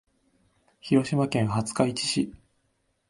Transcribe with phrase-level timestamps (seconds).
[0.79, 2.33] 広島県廿日市市